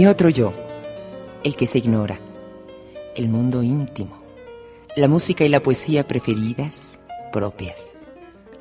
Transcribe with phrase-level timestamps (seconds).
[0.00, 0.54] Mi otro yo,
[1.44, 2.18] el que se ignora,
[3.14, 4.22] el mundo íntimo,
[4.96, 6.98] la música y la poesía preferidas,
[7.34, 7.98] propias,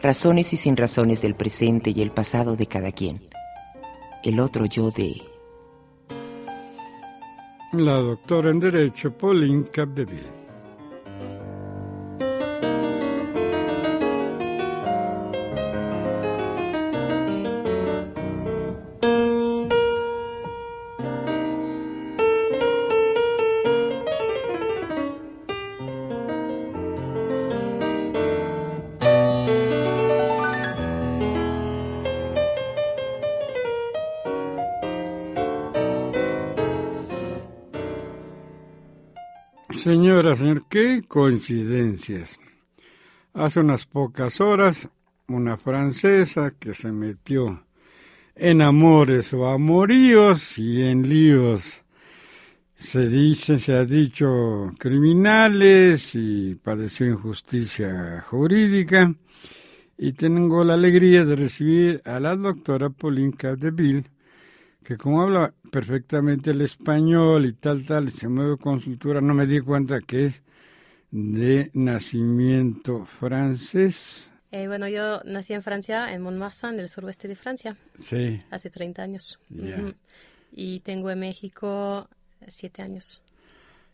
[0.02, 3.22] razones y sin razones del presente y el pasado de cada quien,
[4.26, 5.22] el otro yo de...
[7.72, 10.39] La doctora en Derecho, Pauline Capdeville.
[41.10, 42.40] Coincidencias.
[43.34, 44.88] Hace unas pocas horas,
[45.28, 47.66] una francesa que se metió
[48.36, 51.84] en amores o amoríos y en líos,
[52.76, 59.14] se dice, se ha dicho criminales y padeció injusticia jurídica.
[59.98, 64.06] Y tengo la alegría de recibir a la doctora Pauline Capdeville,
[64.82, 69.46] que como habla perfectamente el español y tal, tal, se mueve con cultura, no me
[69.46, 70.42] di cuenta que es
[71.12, 74.32] de nacimiento francés.
[74.52, 77.78] Eh, bueno, yo nací en Francia, en Montmartre, en el suroeste de Francia.
[78.04, 78.42] Sí.
[78.50, 79.40] Hace 30 años.
[80.52, 82.10] Y tengo en México
[82.48, 83.22] 7 años.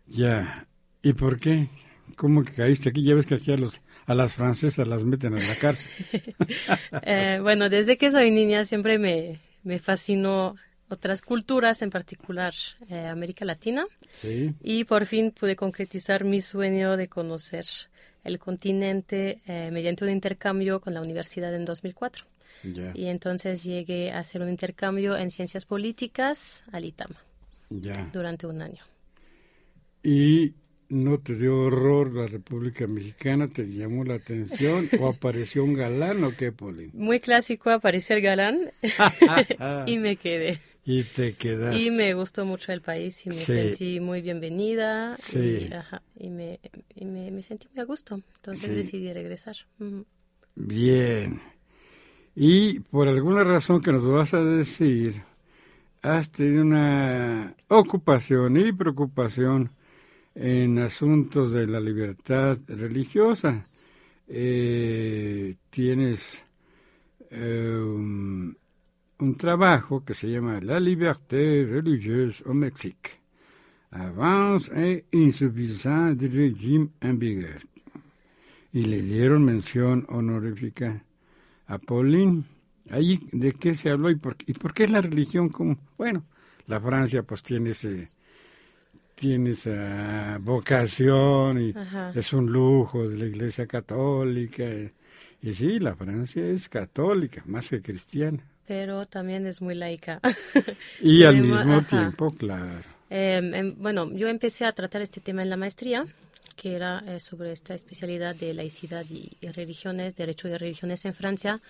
[0.08, 0.68] Ya.
[1.02, 1.70] ¿Y por qué?
[2.16, 3.04] ¿Cómo que caíste aquí?
[3.04, 5.92] Ya ves que aquí a, los, a las francesas las meten en la cárcel.
[7.02, 10.56] eh, bueno, desde que soy niña siempre me, me fascinó
[10.90, 12.54] otras culturas, en particular
[12.90, 13.86] eh, América Latina.
[14.12, 14.54] Sí.
[14.62, 17.66] Y por fin pude concretizar mi sueño de conocer
[18.24, 22.26] el continente eh, mediante un intercambio con la universidad en 2004.
[22.96, 27.22] Y entonces llegué a hacer un intercambio en ciencias políticas al ITAMA
[28.12, 28.84] durante un año.
[30.02, 30.56] ¿Y
[30.90, 33.48] no te dio horror la República Mexicana?
[33.48, 34.90] ¿Te llamó la atención?
[35.00, 36.92] ¿O apareció un galán o qué, Pauline?
[36.94, 38.72] Muy clásico, apareció el galán
[39.86, 40.60] y me quedé.
[40.86, 41.82] Y te quedaste.
[41.82, 45.18] Y me gustó mucho el país y me sentí muy bienvenida.
[45.18, 45.68] Sí.
[45.70, 46.60] Y, ajá, y, me,
[46.94, 48.22] y me, me, sentí muy a gusto.
[48.36, 49.56] Entonces decidí regresar.
[50.54, 51.42] Bien.
[52.36, 55.24] Y por alguna razón que nos vas a decir,
[56.04, 59.72] has tenido una ocupación y preocupación
[60.36, 63.68] en asuntos de la libertad religiosa.
[64.28, 66.44] Eh, tienes
[67.32, 68.54] eh,
[69.20, 73.20] un, trabajo que se llama La liberté religieuse au Mexique,
[73.92, 77.62] avance et insuffisance du régime en vigueur.
[78.74, 81.04] Y le dieron mención honorífica
[81.68, 82.44] a Pauline.
[82.90, 85.78] Ahí, ¿de qué se habló y por, y por qué la religión como?
[85.98, 86.26] Bueno,
[86.68, 88.10] la Francia pues tiene ese
[89.16, 92.12] tiene esa vocación y Ajá.
[92.14, 94.64] es un lujo de la Iglesia Católica.
[94.64, 94.92] Y,
[95.42, 98.44] y sí, la Francia es católica, más que cristiana.
[98.68, 100.20] Pero también es muy laica.
[101.02, 101.88] Y al mismo ajá.
[101.88, 102.82] tiempo, claro.
[103.10, 106.06] Eh, bueno, yo empecé a tratar este tema en la maestría,
[106.56, 111.14] que era eh, sobre esta especialidad de laicidad y, y religiones, derecho de religiones en
[111.14, 111.62] Francia,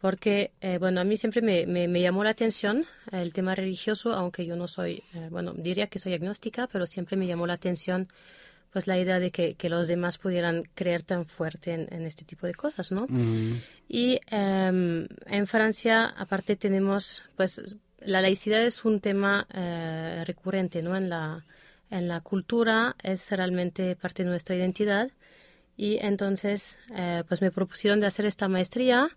[0.00, 4.12] porque, eh, bueno, a mí siempre me, me- me llamó la atención el tema religioso,
[4.14, 7.54] aunque yo no soy, eh, bueno, diría que soy agnóstica, pero siempre me llamó la
[7.54, 8.08] atención
[8.72, 12.24] pues la idea de que, que los demás pudieran creer tan fuerte en, en este
[12.24, 13.06] tipo de cosas, ¿no?
[13.88, 17.60] Y em, en Francia, aparte, tenemos, pues,
[17.98, 20.96] la laicidad es un tema eh, recurrente, ¿no?
[20.96, 21.44] En la,
[21.90, 25.10] en la cultura es realmente parte de nuestra identidad.
[25.76, 29.08] Y entonces, eh, pues, me propusieron de hacer esta maestría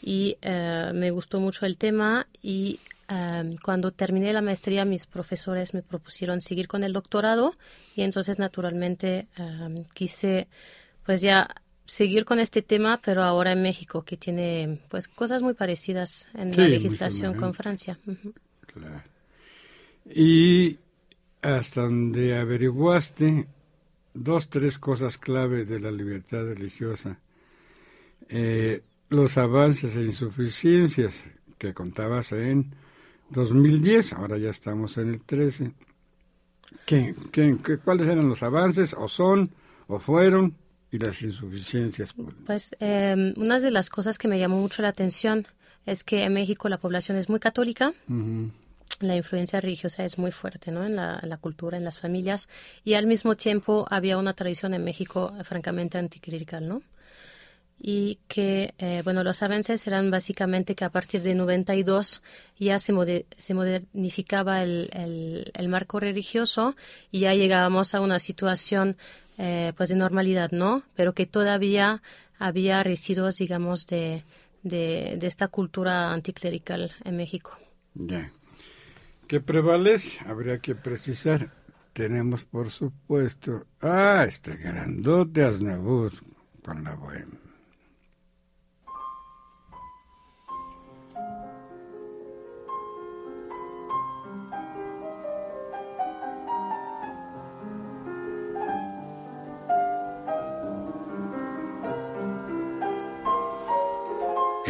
[0.00, 2.78] y eh, me gustó mucho el tema y
[3.08, 7.54] eh, cuando terminé la maestría mis profesores me propusieron seguir con el doctorado
[7.94, 9.28] y entonces naturalmente
[9.94, 10.48] quise
[11.04, 11.48] pues ya
[11.86, 16.52] seguir con este tema pero ahora en México que tiene pues cosas muy parecidas en
[16.52, 17.54] Sí, la legislación con.
[17.54, 17.98] Francia.
[18.66, 19.02] Claro.
[20.06, 20.78] Y
[21.42, 23.46] hasta donde averiguaste
[24.14, 27.18] dos, tres cosas clave de la libertad religiosa.
[28.28, 31.24] Eh, los avances e insuficiencias
[31.58, 32.74] que contabas en
[33.34, 35.72] 2010, ahora ya estamos en el 13.
[36.86, 39.50] ¿Qué, qué, qué- cuáles eran los avances o son
[39.86, 40.54] o fueron
[40.90, 42.14] y las insuficiencias?
[42.46, 45.46] Pues eh, una de las cosas que me llamó mucho la atención
[45.86, 47.92] es que en México la población es muy católica,
[49.00, 50.84] la influencia religiosa es muy fuerte ¿no?
[50.84, 52.48] en, la, en la cultura, en las familias,
[52.84, 56.82] y al mismo tiempo había una tradición en México francamente anticlerical, ¿no?
[57.80, 62.22] Y que, eh, bueno, los avances eran básicamente que a partir de 92
[62.58, 64.90] ya se, se modernificaba el,
[65.52, 66.76] el, marco religioso
[67.10, 68.96] y ya llegábamos a una situación
[69.36, 70.82] eh, pues de normalidad, ¿no?
[70.94, 72.00] Pero que todavía
[72.38, 74.24] había residuos, digamos, de,
[74.62, 77.58] de, esta cultura anticlerical en México.
[77.94, 78.32] Ya.
[79.28, 80.24] ¿Qué prevalece?
[80.26, 81.50] Habría que precisar.
[81.92, 86.12] Tenemos, por supuesto, ah, este grandote Aznavour
[86.64, 87.43] con la bohemia.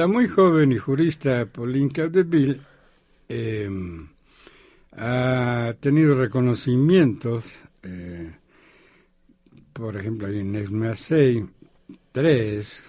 [0.00, 2.58] La muy joven y jurista Pauline Capdeville
[3.28, 4.08] em,
[4.92, 7.44] ha tenido reconocimientos,
[7.82, 8.34] eh,
[9.74, 11.46] por ejemplo, Inés Marseille,
[12.12, 12.82] tres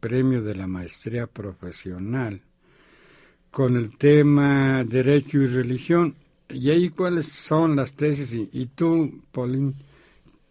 [0.00, 2.40] premios de la maestría profesional
[3.50, 6.14] con el tema Derecho y Religión.
[6.48, 8.32] ¿Y ahí cuáles son las tesis?
[8.32, 9.74] Y, tú, Pauline,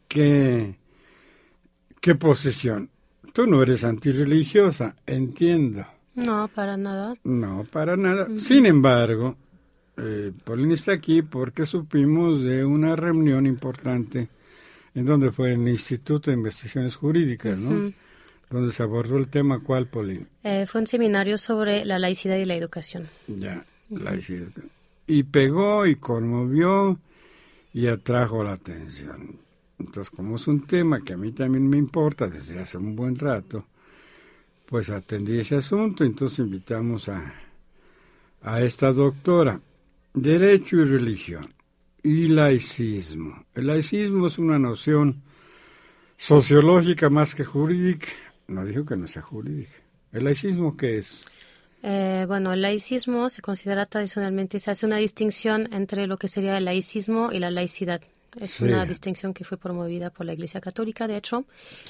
[0.07, 0.75] qué,
[1.99, 2.91] qué posición.
[3.33, 5.85] Tú no eres antirreligiosa, entiendo.
[6.13, 7.15] No, para nada.
[7.23, 8.27] No, para nada.
[8.37, 9.35] Sin embargo,
[9.97, 14.29] eh, Paulina está aquí porque supimos de una reunión importante
[14.93, 17.91] en donde fue el Instituto de Investigaciones Jurídicas, ¿no?
[18.51, 20.27] Donde se abordó el tema, ¿cuál, Paulina?
[20.43, 23.07] Eh, fue un seminario sobre la laicidad y la educación.
[23.27, 24.49] Ya, laicidad.
[25.07, 26.99] Y pegó y conmovió
[27.73, 29.42] y atrajo la atención.
[29.85, 33.17] Entonces, como es un tema que a mí también me importa desde hace un buen
[33.17, 33.65] rato,
[34.65, 37.33] pues atendí ese asunto, entonces invitamos a,
[38.41, 39.59] a esta doctora,
[40.13, 41.53] Derecho y Religión
[42.01, 43.45] y Laicismo.
[43.53, 45.21] El laicismo es una noción
[46.17, 48.07] sociológica más que jurídica.
[48.47, 49.73] No dijo que no sea jurídica.
[50.13, 51.25] ¿El laicismo qué es?
[51.81, 56.57] Eh, bueno, el laicismo se considera tradicionalmente, se hace una distinción entre lo que sería
[56.57, 58.01] el laicismo y la laicidad.
[58.39, 61.45] Es una distinción que fue promovida por la Iglesia Católica, de hecho,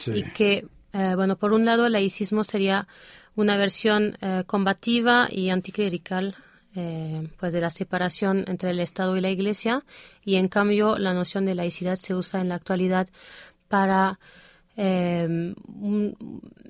[0.08, 2.88] y que, eh, bueno, por un lado, el laicismo sería
[3.36, 6.36] una versión eh, combativa y anticlerical
[6.76, 9.84] eh, pues de la separación entre el Estado y la Iglesia
[10.26, 13.08] y en cambio la noción de laicidad se usa en la actualidad
[13.68, 14.20] para
[14.76, 15.54] em,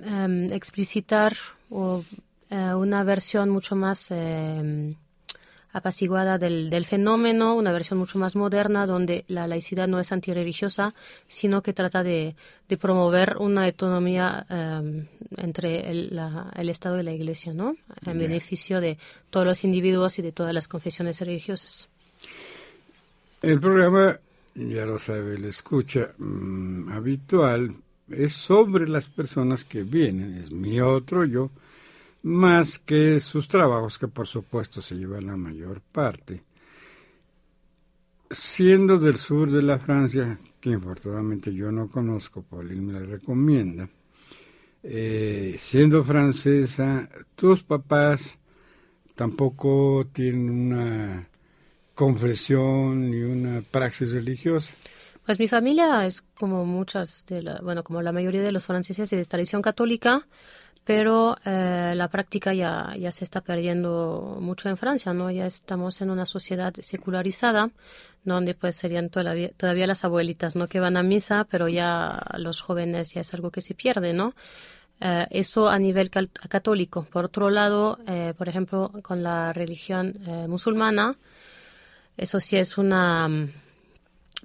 [0.06, 1.34] em, explicitar
[1.70, 4.96] una versión mucho más em,
[5.74, 10.94] apaciguada del, del, fenómeno, una versión mucho más moderna donde la laicidad no es antirreligiosa,
[11.28, 12.36] sino que trata de,
[12.70, 16.20] de promover una autonomía eh, entre el,
[16.56, 17.76] el, Estado y la Iglesia, ¿no?
[18.06, 18.98] En beneficio de
[19.30, 21.90] todos los individuos y de todas las confesiones religiosas.
[23.42, 24.20] El programa,
[24.56, 27.76] ya lo sabe, la escucha mm, habitual
[28.10, 31.50] es sobre las personas que vienen, es mi otro yo,
[32.24, 36.44] más que sus trabajos, que por supuesto se llevan la mayor parte.
[38.32, 43.88] Siendo del sur de la Francia, que infortunadamente yo no conozco, Pauline me la recomienda,
[44.82, 48.40] eh, siendo francesa, tus papás
[49.16, 51.30] tampoco tienen una
[51.94, 54.74] confesión ni una praxis religiosa.
[55.26, 59.10] Pues mi familia es como muchas de la, bueno, como la mayoría de los franceses
[59.10, 60.28] de tradición católica,
[60.84, 65.32] pero eh, la práctica ya, ya se está perdiendo mucho en Francia, ¿no?
[65.32, 67.72] Ya estamos en una sociedad secularizada,
[68.26, 70.68] donde pues serían todavía, las abuelitas, ¿no?
[70.68, 74.36] Que van a misa, pero ya los jóvenes ya es algo que se pierde, ¿no?
[75.00, 77.08] Eh, eso a nivel católico.
[77.10, 81.16] Por otro lado, eh, por ejemplo, con la religión musulmana,
[82.18, 83.52] eso sí es una mm,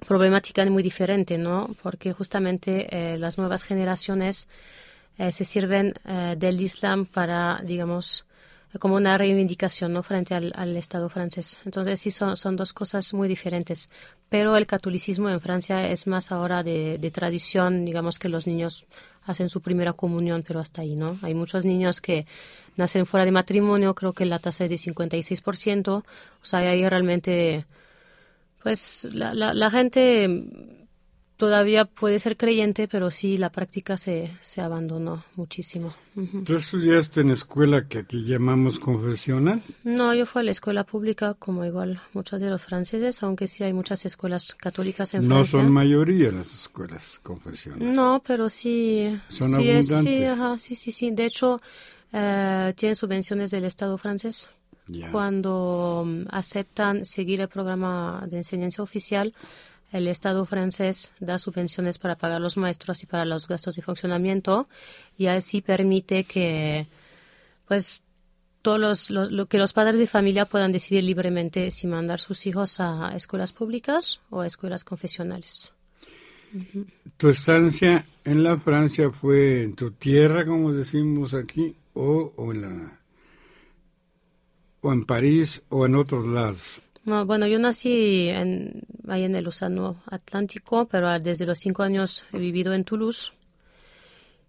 [0.07, 1.75] problemática muy diferente, ¿no?
[1.83, 4.47] Porque justamente las nuevas generaciones
[5.19, 8.25] eh, se sirven eh, del Islam para, digamos,
[8.79, 10.01] como una reivindicación ¿no?
[10.01, 11.59] frente al, Estado francés.
[11.65, 13.89] Entonces sí son, son dos cosas muy diferentes.
[14.29, 18.85] Pero el catolicismo en Francia es más ahora de, tradición, digamos que los niños
[19.25, 21.19] hacen su primera comunión, pero hasta ahí, ¿no?
[21.21, 22.25] Hay muchos niños que
[22.77, 26.03] nacen fuera de matrimonio, creo que la tasa es de 56%, o
[26.41, 27.65] sea, ahí realmente,
[28.63, 30.78] pues la, la gente
[31.39, 35.95] todavía puede ser creyente, pero sí la práctica se, se abandonó muchísimo.
[36.43, 39.61] ¿Tú estudiaste en escuela que aquí llamamos confesional?
[39.85, 43.63] No, yo fui a la escuela pública como igual muchos de los franceses, aunque sí
[43.63, 45.39] hay muchas escuelas católicas en Francia.
[45.39, 47.87] No son mayoría las escuelas confesionales.
[47.87, 49.17] No, pero sí.
[49.29, 50.61] Son sí, abundantes.
[50.61, 51.61] sí, sí, sí, De hecho,
[52.11, 54.49] eh, tienen subvenciones del Estado francés.
[55.11, 59.33] Cuando mm, aceptan seguir el programa de enseñanza oficial,
[59.91, 64.67] el Estado francés da subvenciones para pagar los maestros y para los gastos de funcionamiento
[65.17, 66.87] y así permite que
[67.67, 68.03] pues
[68.61, 72.79] todos los, lo, que los padres de familia puedan decidir libremente si mandar sus hijos
[72.79, 75.73] a escuelas públicas o a escuelas confesionales.
[77.17, 82.61] ¿Tu estancia en la Francia fue en tu tierra, como decimos aquí, o, o en
[82.61, 82.99] la
[84.81, 86.81] o en París o en otros lados?
[87.05, 92.37] Bueno, yo nací en, ahí en el Océano Atlántico, pero desde los cinco años he
[92.37, 93.31] vivido en Toulouse.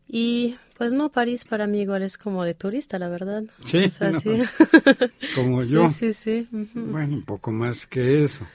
[0.07, 3.45] Y pues no, París para mí igual es como de turista, la verdad.
[3.65, 3.87] Sí,
[5.35, 5.89] como yo.
[5.89, 6.69] Sí, sí, sí.
[6.75, 8.47] Bueno, un poco más que eso.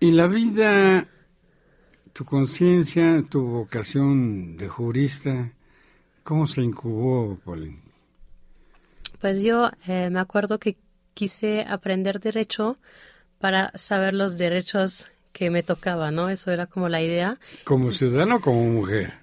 [0.00, 1.08] Y la vida,
[2.12, 5.50] tu conciencia, tu vocación de jurista,
[6.22, 7.80] ¿cómo se incubó, Pauline?
[9.20, 10.76] Pues yo eh, me acuerdo que
[11.14, 12.76] quise aprender derecho
[13.38, 16.28] para saber los derechos que me tocaba, ¿no?
[16.28, 17.38] Eso era como la idea.
[17.64, 19.14] ¿Como ciudadano o como mujer?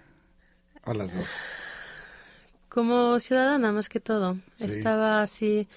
[0.83, 1.27] A las dos.
[2.69, 4.37] Como ciudadana, más que todo.
[4.59, 5.67] Estaba así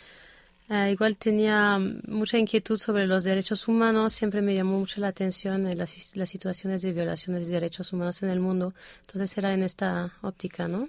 [0.68, 1.78] Eh, igual tenía
[2.09, 6.30] mucha inquietud sobre los derechos humanos, siempre me llamó mucho la atención eh, las, las,
[6.30, 10.88] situaciones de violaciones de derechos humanos en el mundo, entonces era en esta óptica, ¿no?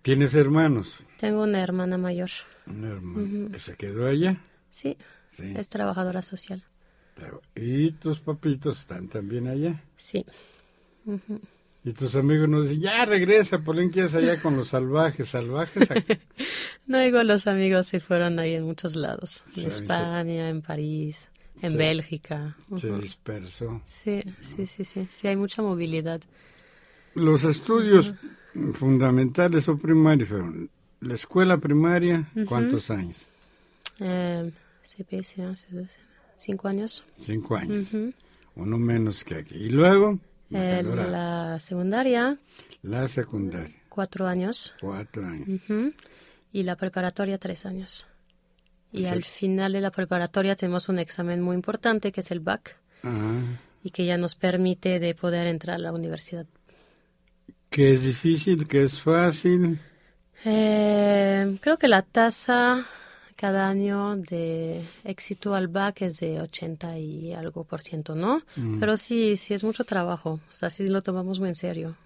[0.00, 0.96] ¿Tienes hermanos?
[1.18, 2.30] Tengo una hermana mayor.
[2.66, 3.58] Una hermana.
[3.58, 4.36] ¿Se quedó allá?
[4.70, 4.96] Sí,
[5.28, 6.62] sí, es trabajadora social.
[7.54, 9.82] ¿Y tus papitos están también allá?
[9.96, 10.24] Sí.
[11.84, 13.60] Y tus amigos nos dicen, ya regresa,
[13.96, 15.88] es allá con los salvajes, salvajes.
[16.86, 21.30] no digo, los amigos se fueron ahí en muchos lados, en España, en París,
[21.62, 22.56] en Bélgica.
[22.76, 23.82] Se dispersó.
[23.86, 26.20] Sí, sí, sí, sí, sí, hay mucha movilidad.
[27.14, 28.14] Los estudios
[28.74, 30.70] fundamentales o primarios fueron
[31.00, 33.26] la escuela primaria, ¿cuántos años?
[34.00, 34.50] Eh,
[36.36, 37.04] cinco años.
[37.16, 37.88] Cinco años,
[38.54, 39.56] uno menos que aquí.
[39.56, 40.18] ¿Y luego?
[40.50, 42.38] la secundaria.
[42.82, 43.76] La secundaria.
[43.88, 44.74] Cuatro años.
[44.80, 45.60] Cuatro años.
[46.52, 48.06] Y la preparatoria, tres años.
[48.92, 52.76] Y al final de la preparatoria tenemos un examen muy importante que es el BAC.
[53.82, 56.46] Y que ya nos permite de poder entrar a la universidad.
[57.70, 58.66] ¿Qué es difícil?
[58.66, 59.78] ¿Qué es fácil?
[60.44, 62.86] Eh, creo que la tasa
[63.36, 68.42] cada año de éxito al BAC es de 80 y algo por ciento, ¿no?
[68.56, 68.80] Mm.
[68.80, 71.96] Pero sí, sí es mucho trabajo, o sea, sí lo tomamos muy en serio.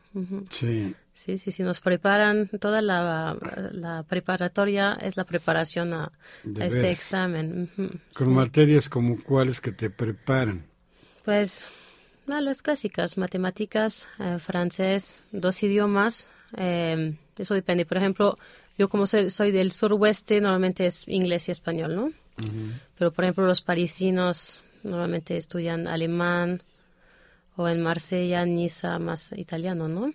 [0.51, 0.95] Sí.
[1.15, 6.11] Sí, sí, sí, nos preparan, toda la, preparatoria es la preparación a,
[6.59, 7.71] este examen.
[8.15, 10.65] Con materias como cuáles que te preparan.
[11.25, 11.69] Pues,
[12.27, 17.87] las clásicas, matemáticas, eh, francés, dos idiomas, eh, eso depende.
[17.87, 18.39] Por ejemplo,
[18.79, 22.12] yo como soy, del suroeste, normalmente es inglés y español, ¿no?
[22.99, 26.62] Pero por ejemplo los parisinos normalmente estudian alemán
[27.57, 30.12] o en Marsella, Niza, más italiano, ¿no?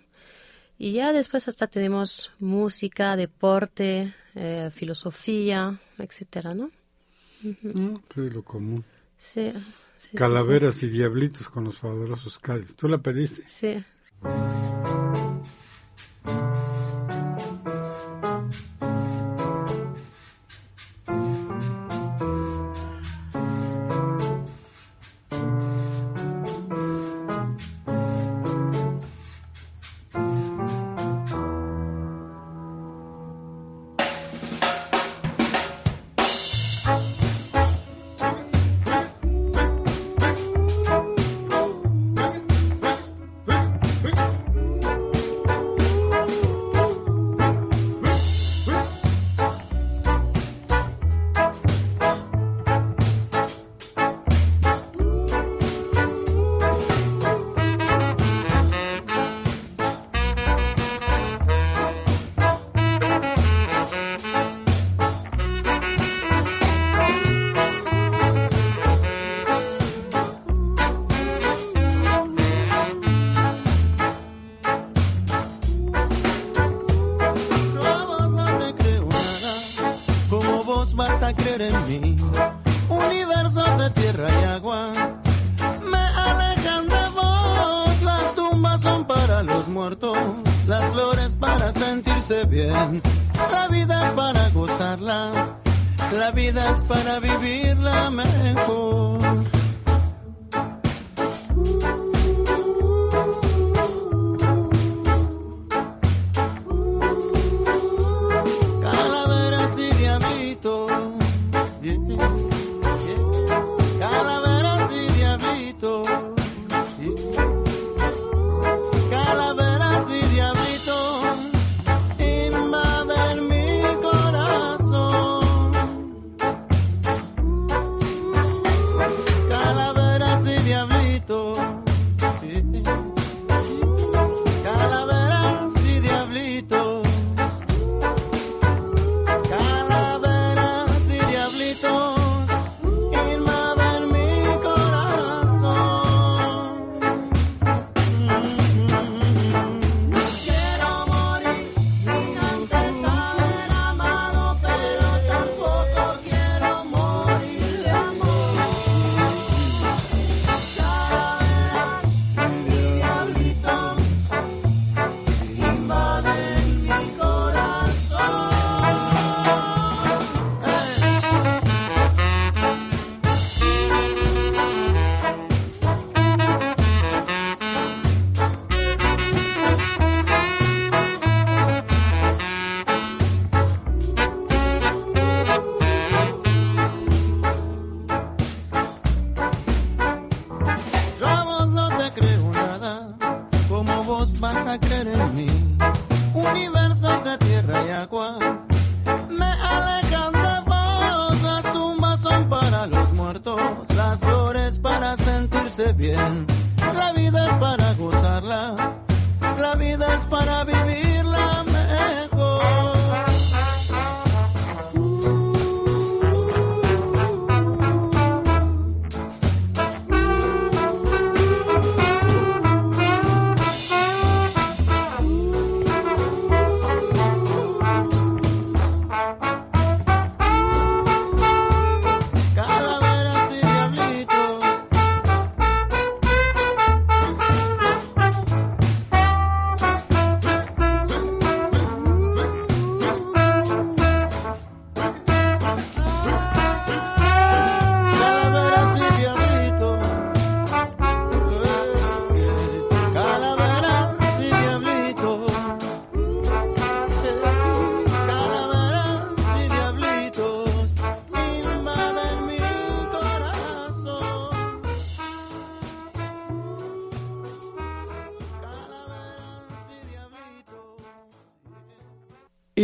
[0.78, 6.70] Y ya después hasta tenemos música, deporte, eh, filosofía, etcétera, ¿no?
[7.42, 8.84] Mm, lo común.
[9.16, 9.52] Sí.
[10.14, 12.76] Calaveras y diablitos con los fabulosos cáliz.
[12.76, 13.42] ¿Tú la pediste?
[13.48, 13.84] Sí.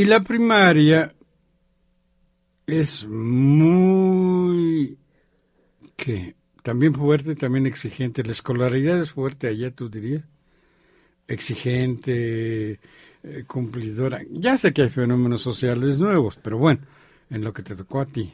[0.04, 1.14] Y la primaria
[2.66, 4.98] es muy...
[5.96, 6.36] ¿Qué?
[6.62, 8.22] También fuerte, también exigente.
[8.22, 10.22] La escolaridad es fuerte allá, tú dirías.
[11.26, 12.72] Exigente,
[13.22, 14.20] eh, cumplidora.
[14.30, 16.82] Ya sé que hay fenómenos sociales nuevos, pero bueno,
[17.30, 18.30] en lo que te tocó a ti.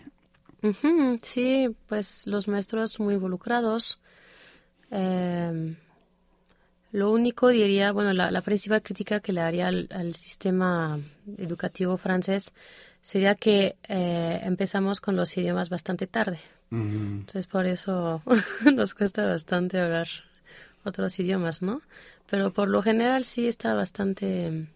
[1.23, 4.01] Sí, pues los maestros muy involucrados.
[4.91, 5.77] Em,
[6.93, 10.99] lo único diría, bueno, la, la principal crítica que le haría al, al sistema
[11.39, 12.53] educativo francés
[13.03, 16.41] sería que eh, empezamos con los idiomas bastante tarde.
[16.73, 18.23] Entonces por eso
[18.75, 20.07] nos cuesta bastante hablar
[20.85, 21.83] otros idiomas, ¿no?
[22.31, 24.69] Pero por lo general sí está bastante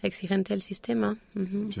[0.00, 1.16] exigente el sistema.
[1.34, 1.80] Sí.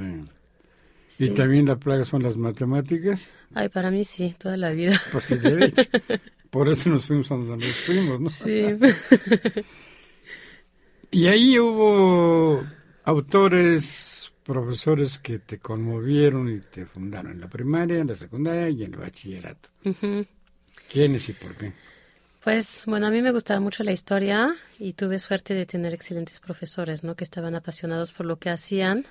[1.06, 1.26] Sí.
[1.26, 3.30] Y también la plaga son las matemáticas.
[3.54, 5.00] Ay, para mí sí, toda la vida.
[5.10, 5.82] Pues sí, derecho.
[6.50, 8.30] Por eso nos fuimos a donde nos fuimos, ¿no?
[8.30, 8.64] Sí.
[11.12, 12.64] Y ahí hubo
[13.02, 18.84] autores, profesores que te conmovieron y te fundaron en la primaria, en la secundaria y
[18.84, 19.70] en el bachillerato.
[20.88, 21.72] ¿Quiénes y por qué?
[22.44, 26.38] Pues bueno, a mí me gustaba mucho la historia y tuve suerte de tener excelentes
[26.38, 27.16] profesores, ¿no?
[27.16, 29.04] Que estaban apasionados por lo que hacían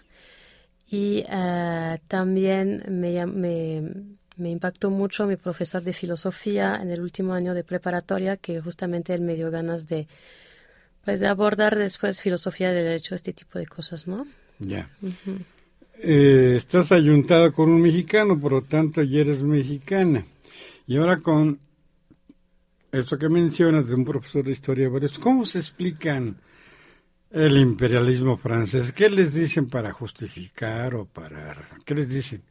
[0.90, 3.94] y eh, también me, me,
[4.40, 9.14] me impactó mucho mi profesor de filosofía en el último año de preparatoria, que justamente
[9.14, 10.08] él me dio ganas de,
[11.04, 14.26] pues, de abordar después filosofía del derecho, este tipo de cosas, ¿no?
[14.60, 14.90] Ya.
[16.02, 20.26] Eh, estás ayuntado con un mexicano, por lo tanto ya eres mexicana.
[20.88, 21.60] Y ahora con
[22.92, 26.38] esto que mencionas de un profesor de historia, ¿cómo se explican
[27.30, 28.92] el imperialismo francés?
[28.92, 31.56] ¿Qué les dicen para justificar o para...
[31.86, 32.42] ¿Qué les dicen?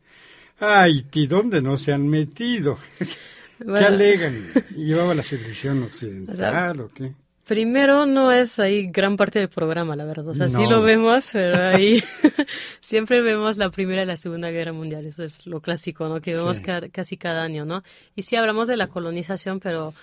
[0.61, 2.79] Ay, ¿y dónde no se han metido?
[3.59, 4.53] ¿Qué alegan?
[4.77, 7.13] ¿Llevaba la civilización occidental o qué?
[7.47, 10.29] Primero, no es ahí gran parte del programa, la verdad.
[10.29, 10.71] O sea, sí No.
[10.71, 12.03] lo vemos, pero ahí
[12.81, 15.07] siempre vemos la Primera y la Segunda Guerra Mundial.
[15.07, 16.21] Eso es lo clásico, ¿no?
[16.21, 16.63] Que vemos Sí.
[16.63, 17.83] ca- casi cada año, ¿no?
[18.15, 19.95] Y sí hablamos de la colonización, pero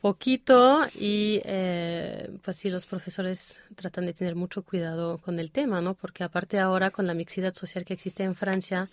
[0.00, 5.80] poquito y eh, pues sí los profesores tratan de tener mucho cuidado con el tema,
[5.82, 5.94] ¿no?
[5.94, 8.88] Porque aparte ahora con la mixidad social que existe en Francia,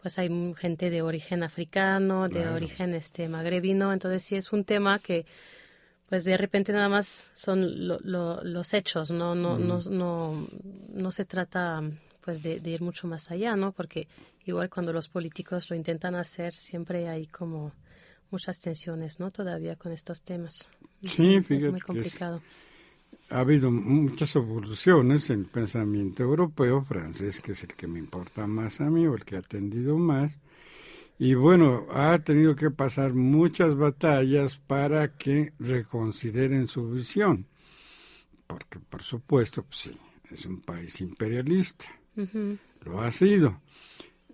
[0.00, 2.54] pues hay gente de origen africano, de Claro.
[2.54, 5.26] origen este magrebino, entonces sí es un tema que
[6.08, 10.48] pues de repente nada más son lo- lo- los hechos, no no, no no
[10.92, 11.82] no se trata
[12.20, 13.72] pues de, de ir mucho más allá, ¿no?
[13.72, 14.08] Porque
[14.44, 17.72] igual cuando los políticos lo intentan hacer siempre hay como
[18.30, 19.30] muchas tensiones, ¿no?
[19.30, 20.68] Todavía con estos temas.
[21.02, 22.42] Sí, es fíjate muy que es- complicado.
[23.30, 28.46] Ha habido muchas evoluciones en el pensamiento europeo, francés, que es el que me importa
[28.46, 30.38] más a mí o el que ha atendido más.
[31.18, 37.46] Y bueno, ha tenido que pasar muchas batallas para que reconsideren su visión.
[38.46, 39.98] Porque, por supuesto, pues sí,
[40.30, 41.86] es un país imperialista.
[42.84, 43.60] Lo ha sido.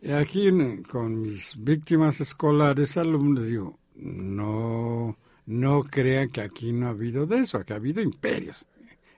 [0.03, 0.51] Y aquí
[0.89, 7.39] con mis víctimas escolares, alumnos, digo, no, no crean que aquí no ha habido de
[7.39, 8.67] eso, que ha habido imperios.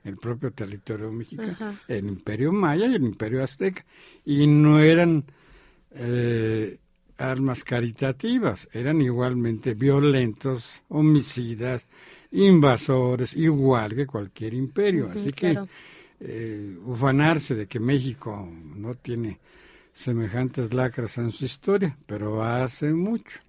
[0.05, 1.81] El propio territorio mexicano, Ajá.
[1.87, 3.83] el imperio maya y el imperio azteca.
[4.23, 5.25] Y no eran
[5.91, 6.77] eh,
[7.17, 11.85] armas caritativas, eran igualmente violentos, homicidas,
[12.31, 15.09] invasores, igual que cualquier imperio.
[15.11, 15.59] Así que
[16.19, 19.39] eh, ufanarse de que México no tiene
[19.93, 23.39] semejantes lacras en su historia, pero hace mucho.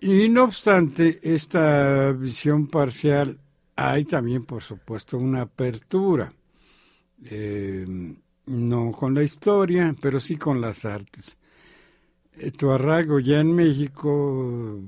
[0.00, 3.38] Y no obstante esta visión parcial,
[3.80, 6.32] hay también, por supuesto, una apertura.
[7.24, 7.86] Eh,
[8.46, 11.38] no con la historia, pero sí con las artes.
[12.58, 14.80] Tu arraigo ya en México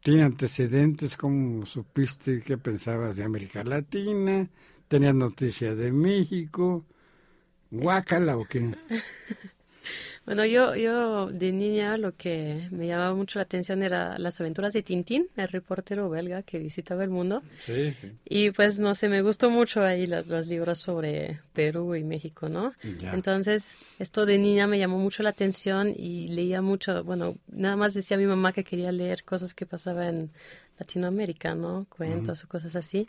[0.00, 4.48] tiene antecedentes, ¿cómo supiste qué pensabas de América Latina?
[4.88, 6.84] ¿Tenías noticia de México?
[7.70, 8.74] ¿Guácala o qué?
[10.24, 14.72] Bueno, yo, yo de niña lo que me llamaba mucho la atención era las aventuras
[14.72, 17.42] de Tintín, el reportero belga que visitaba el mundo.
[17.58, 17.94] Sí.
[18.24, 22.48] Y pues no sé, me gustó mucho ahí los, los libros sobre Perú y México,
[22.48, 22.72] ¿no?
[23.00, 23.12] Ya.
[23.12, 27.92] Entonces, esto de niña me llamó mucho la atención y leía mucho, bueno, nada más
[27.92, 30.30] decía a mi mamá que quería leer cosas que pasaban en
[30.78, 31.86] Latinoamérica, ¿no?
[31.88, 33.08] Cuentos o cosas así.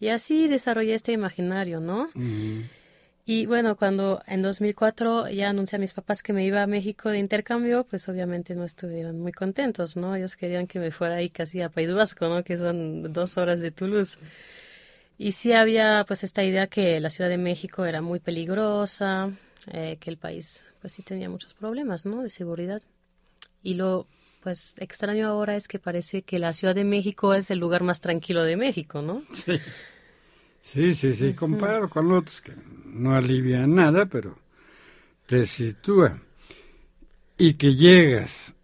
[0.00, 2.08] Y así desarrollé este imaginario, ¿no?
[3.30, 7.10] Y bueno, cuando en 2004 ya anuncié a mis papás que me iba a México
[7.10, 10.16] de intercambio, pues obviamente no estuvieron muy contentos, ¿no?
[10.16, 12.42] Ellos querían que me fuera ahí casi a País Vasco, ¿no?
[12.42, 14.16] Que son dos horas de Toulouse.
[15.18, 19.30] Y sí había pues esta idea que la Ciudad de México era muy peligrosa,
[19.72, 22.22] eh, que el país pues sí tenía muchos problemas, ¿no?
[22.22, 22.80] De seguridad.
[23.62, 24.06] Y lo
[24.42, 28.00] pues extraño ahora es que parece que la Ciudad de México es el lugar más
[28.00, 29.20] tranquilo de México, ¿no?
[30.60, 32.52] Sí, sí, sí, comparado con otros que
[32.92, 34.38] no alivian nada, pero
[35.26, 36.18] te sitúa.
[37.36, 38.54] Y que llegas,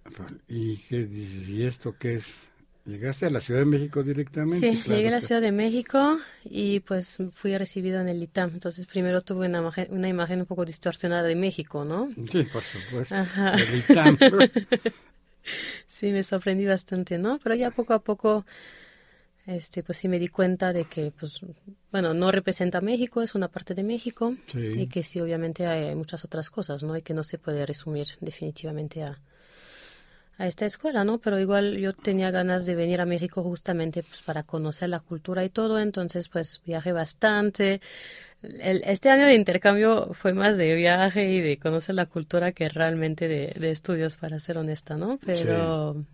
[0.48, 2.50] y que dices, ¿y esto qué es?
[2.84, 4.58] ¿Llegaste a la Ciudad de México directamente?
[4.58, 5.20] Sí, Claro, llegué a la.
[5.22, 8.50] Ciudad de México y pues fui recibido en el ITAM.
[8.52, 12.08] Entonces primero tuve una imagen, una imagen un poco distorsionada de México, ¿no?
[12.30, 13.14] Sí, por supuesto.
[13.14, 13.54] Ajá.
[13.54, 14.18] El ITAM.
[15.87, 17.38] Sí, me sorprendí bastante, ¿no?
[17.42, 18.46] Pero ya poco a poco,
[19.46, 21.40] este, pues sí me di cuenta de que, pues,
[21.92, 24.72] bueno, no representa a México, es una parte de México Sí.
[24.76, 26.96] y que sí, obviamente hay muchas otras cosas, ¿no?
[26.96, 29.20] Y que no se puede resumir definitivamente a,
[30.37, 31.18] a esta escuela, ¿no?
[31.18, 35.44] Pero igual yo tenía ganas de venir a México justamente pues para conocer la cultura
[35.44, 37.80] y todo, entonces pues viajé bastante.
[38.42, 42.68] El- este año de intercambio fue más de viaje y de conocer la cultura que
[42.68, 45.18] realmente de, de estudios, para ser honesta, ¿no?
[45.24, 46.04] Pero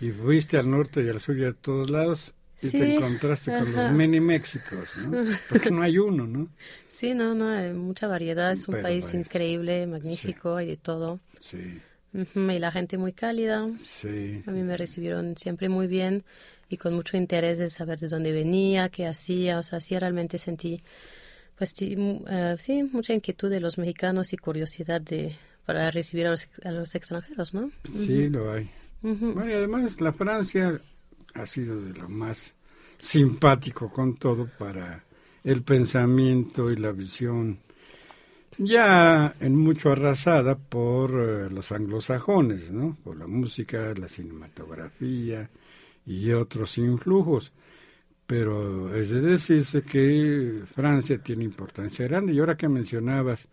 [0.00, 3.52] y fuiste al norte y al sur y a todos lados y Sí, te encontraste
[3.52, 5.10] con los mini Méxicos, ¿no?
[5.48, 6.48] Porque no hay uno, ¿no?
[6.88, 10.76] sí, no, no, hay mucha variedad, es un Pero país bueno, increíble, magnífico, hay de
[10.76, 11.20] todo.
[11.40, 11.80] Sí,
[12.14, 13.68] Y la gente muy cálida.
[13.84, 14.42] sí.
[14.46, 16.24] A mí me recibieron siempre muy bien
[16.68, 19.58] y con mucho interés de saber de dónde venía, qué hacía.
[19.58, 20.80] O sea, sí realmente sentí,
[21.58, 21.96] pues sí,
[22.28, 26.70] eh, sí, mucha inquietud de los mexicanos y curiosidad de para recibir a los, a
[26.70, 27.70] los extranjeros, ¿no?
[27.84, 28.70] Sí, lo hay.
[29.02, 29.32] Ujú.
[29.34, 30.80] Bueno, y además la Francia
[31.34, 32.56] ha sido de lo más
[32.98, 35.04] simpático con todo para
[35.44, 37.60] el pensamiento y la visión,
[38.58, 42.96] ya en mucho arrasada por eh, los anglosajones, ¿no?
[43.04, 45.48] Por la música, la cinematografía
[46.04, 47.52] y otros influjos.
[48.26, 52.34] Pero es de decirse que Francia tiene importancia grande.
[52.34, 53.48] Y ahora que mencionabas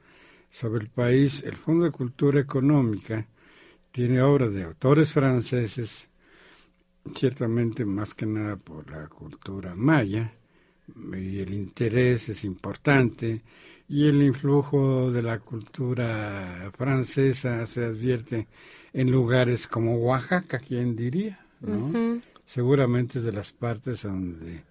[0.50, 3.26] sobre el país, el Fondo de Cultura Económica
[3.92, 6.10] tiene obras de autores franceses,
[7.14, 10.34] ciertamente más que nada por la cultura maya,
[11.14, 13.42] y el interés es importante,
[13.88, 18.48] y el influjo de la cultura francesa se advierte
[18.94, 21.40] en lugares como Oaxaca, ¿quién diría?
[21.62, 21.92] ¿no?
[22.48, 24.64] Seguramente es de las partes donde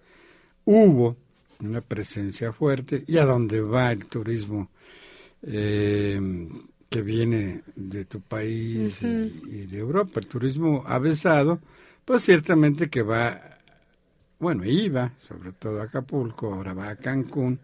[0.65, 1.15] hubo
[1.59, 4.69] una presencia fuerte y a donde va el turismo
[5.43, 6.19] eh,
[6.89, 9.05] que viene de tu país y-
[9.47, 10.19] y, de Europa.
[10.19, 11.59] El turismo avesado,
[12.05, 13.41] pues ciertamente que va,
[14.39, 17.59] bueno, iba, sobre todo a Acapulco, ahora va a Cancún,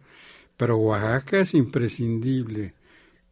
[0.57, 2.73] pero Oaxaca es imprescindible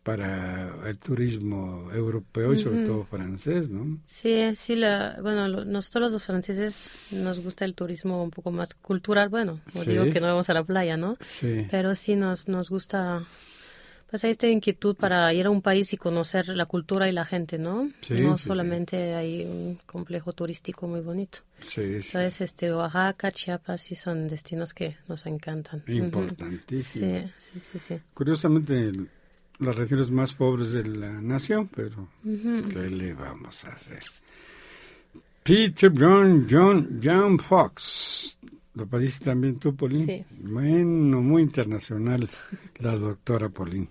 [0.03, 3.99] para el turismo europeo y sobre todo francés, ¿no?
[4.05, 8.73] Sí, sí, la, bueno, lo- nosotros los franceses nos gusta el turismo un poco más
[8.73, 9.91] cultural, bueno, no Sí.
[9.91, 11.17] digo que no vamos a la playa, ¿no?
[11.21, 11.67] Sí.
[11.69, 13.25] Pero sí nos, nos gusta,
[14.09, 17.25] pues hay esta inquietud para ir a un país y conocer la cultura y la
[17.25, 17.91] gente, ¿no?
[18.01, 18.47] Sí, no sí, sí.
[18.49, 21.39] solamente hay un complejo turístico muy bonito.
[21.67, 25.83] Sí, Entonces, este, Oaxaca, Chiapas sí son destinos que nos encantan.
[25.87, 27.29] Importantísimo.
[27.37, 27.99] Sí, sí, sí, sí.
[28.13, 28.91] Curiosamente,
[29.59, 33.99] las regiones más pobres de la nación, pero ¿qué le vamos a hacer?
[35.43, 38.37] Peter John John John Fox.
[38.73, 40.05] ¿Lo pediste también tú, Polín?
[40.05, 40.23] Sí.
[40.41, 42.29] Bueno, muy internacional
[42.79, 43.89] la doctora Polín.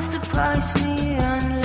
[0.00, 1.61] Surprise me unless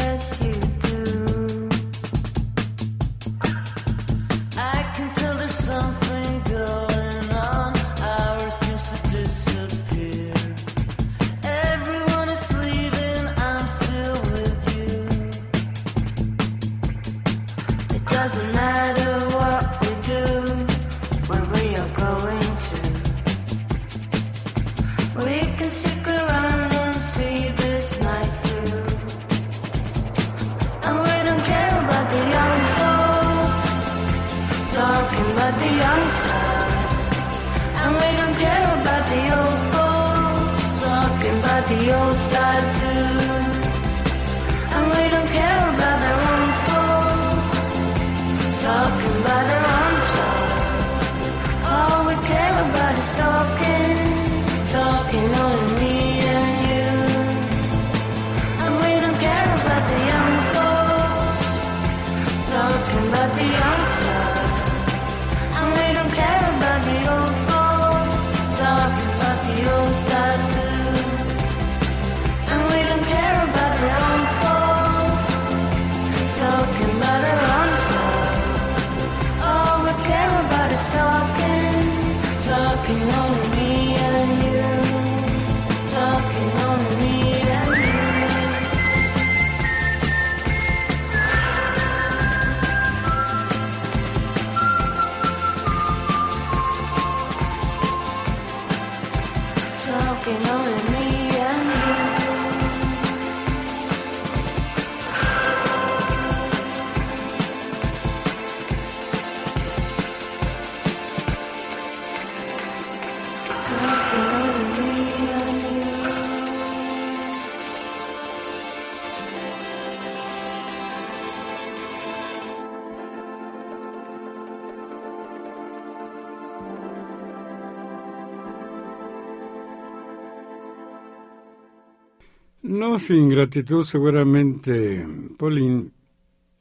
[132.88, 135.06] No sin gratitud seguramente,
[135.38, 135.92] Pauline,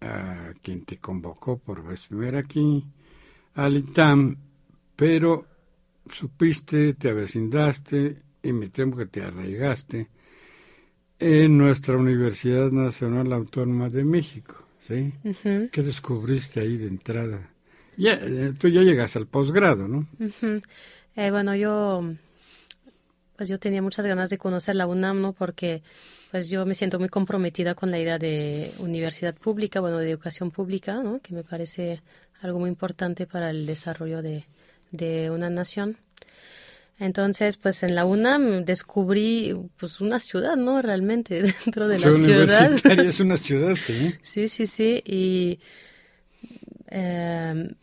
[0.01, 2.85] a quien te convocó por vez primera aquí,
[3.55, 4.37] al ITAM,
[4.97, 5.47] pero
[6.11, 10.09] supiste, te avecindaste y me temo que te arraigaste
[11.21, 15.13] en nuestra Universidad Nacional Autónoma de México, ¿sí?
[15.71, 17.51] ¿Qué descubriste ahí de entrada?
[17.97, 20.09] Ya, eh, tú ya llegas al posgrado, ¿no?
[20.19, 20.61] Ujú.
[21.15, 22.03] Eh, bueno, yo
[23.37, 25.33] pues yo tenía muchas ganas de conocer la UNAM, ¿no?
[25.33, 25.83] Porque
[26.31, 30.51] pues yo me siento muy comprometida con la idea de universidad pública, bueno, de educación
[30.51, 31.21] pública, ¿no?
[31.21, 32.03] Que me parece
[32.41, 34.45] algo muy importante para el desarrollo de,
[34.91, 35.97] de una nación.
[36.99, 40.81] Entonces, pues en la UNAM descubrí pues una ciudad, ¿no?
[40.81, 44.15] Realmente dentro de la Ciudad es una ciudad, sí.
[44.23, 45.03] Sí, sí, sí.
[45.05, 45.61] Y
[46.89, 47.75] eh,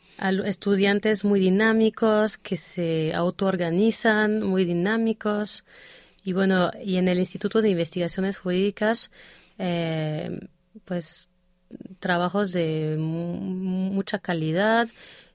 [0.46, 5.64] estudiantes muy dinámicos que se autoorganizan, muy dinámicos.
[6.24, 9.12] Y bueno, y en el Instituto de Investigaciones Jurídicas,
[9.58, 10.40] eh,
[10.86, 11.30] pues
[12.00, 14.88] trabajos de mu- mucha calidad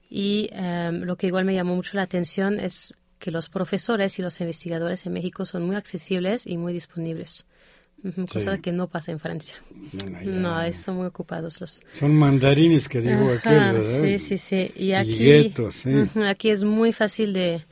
[0.09, 4.21] y eh, lo que igual me llamó mucho la atención es que los profesores y
[4.21, 7.45] los investigadores en México son muy accesibles y muy disponibles,
[8.31, 8.61] cosa Sí.
[8.61, 9.57] que no pasa en Francia.
[9.91, 10.31] No, no, ya.
[10.67, 14.01] No, son muy ocupados los, Son mandarines que digo Ajá, aquel, ¿verdad?
[14.01, 14.71] Sí, sí, sí.
[14.75, 15.83] Y aquí, guetos,
[16.25, 17.65] aquí es muy fácil de,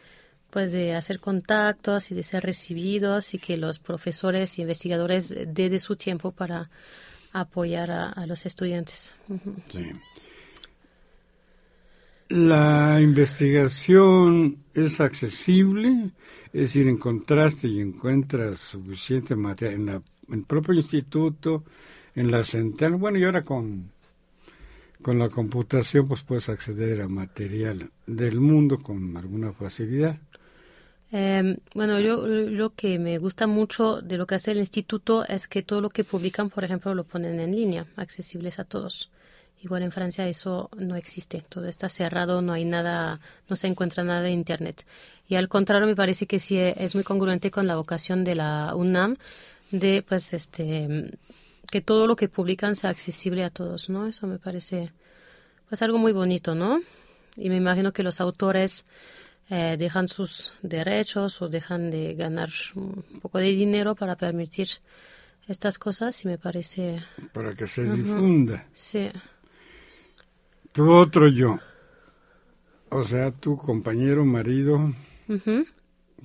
[0.49, 5.71] pues de hacer contactos y de ser recibidos y que los profesores y investigadores den
[5.71, 6.69] de su tiempo para
[7.33, 9.13] apoyar a, los estudiantes.
[12.29, 16.11] La investigación es accesible,
[16.51, 21.63] es decir, encontraste y encuentras suficiente material en, la, el propio instituto,
[22.15, 23.91] en la central, bueno, y ahora con,
[25.01, 30.19] con la computación pues puedes acceder a material del mundo con alguna facilidad.
[31.11, 35.47] Eh, bueno, yo lo que me gusta mucho de lo que hace el instituto es
[35.47, 39.09] que todo lo que publican, por ejemplo, lo ponen en línea, accesibles a todos.
[39.63, 44.03] Igual en Francia eso no existe, todo está cerrado, no hay nada, no se encuentra
[44.03, 44.85] nada de internet.
[45.27, 48.73] Y al contrario, me parece que sí es muy congruente con la vocación de la
[48.75, 49.17] UNAM
[49.71, 51.11] de, pues, este,
[51.71, 54.07] que todo lo que publican sea accesible a todos, ¿no?
[54.07, 54.91] Eso me parece,
[55.69, 56.79] pues, algo muy bonito, ¿no?
[57.35, 58.85] Y me imagino que los autores
[59.49, 64.67] eh, dejan sus derechos o dejan de ganar un poco de dinero para permitir
[65.47, 67.01] estas cosas y me parece,
[67.33, 68.65] para que se difunda.
[68.73, 69.09] sí.
[70.73, 71.57] Tu otro yo,
[72.89, 74.93] o sea, tu compañero, marido.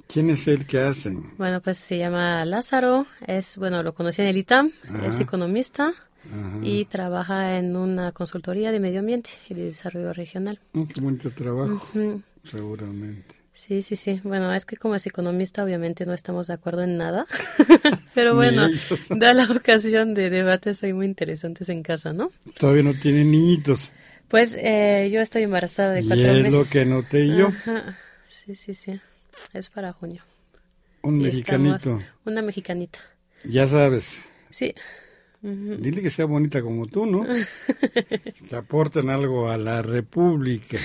[0.07, 1.33] ¿quién es el que hacen?
[1.39, 4.70] Bueno, pues se llama Lázaro, es, bueno, lo conocí en el ITAM,
[5.05, 6.59] es economista Ajá.
[6.62, 10.59] y trabaja en una consultoría de medio ambiente y de desarrollo regional.
[10.75, 11.81] Mm, Qué bonito trabajo.
[12.45, 13.34] Seguramente.
[13.55, 14.20] Sí, sí, sí.
[14.24, 17.26] Bueno, es que como es economista, obviamente no estamos de acuerdo en nada,
[18.14, 18.66] pero bueno,
[19.11, 22.30] da la ocasión de debates ahí muy interesantes en casa, ¿no?
[22.59, 23.93] Todavía no tiene niñitos.
[24.28, 26.53] Pues eh, yo estoy embarazada de Y cuatro es meses.
[26.55, 27.99] lo que noté yo, Ajá.
[28.28, 29.01] Sí, sí, sí.
[29.53, 30.22] Es para junio.
[31.03, 31.76] un Y mexicanito.
[31.76, 32.99] estamos- Una mexicanita.
[33.45, 34.74] Ya sabes, Sí.
[35.43, 37.24] Dile que sea bonita como tú, ¿no?
[38.49, 40.78] que aporten algo a la República.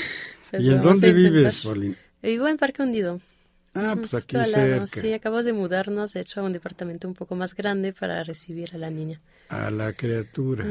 [0.49, 1.95] Pues ¿Y en dónde vives, Paulín?
[2.21, 3.19] Vivo en Parque Hundido.
[3.73, 7.35] Ah, pues aquí cerca, Sí, acabamos de mudarnos, de hecho, a un departamento un poco
[7.35, 9.21] más grande para recibir a la niña.
[9.49, 10.65] a la criatura.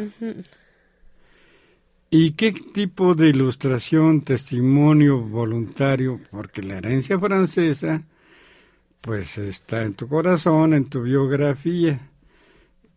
[2.11, 6.21] ¿Y qué tipo de ilustración, testimonio voluntario?
[6.31, 8.03] Porque la herencia francesa,
[9.01, 12.01] pues está en tu corazón, en tu biografía.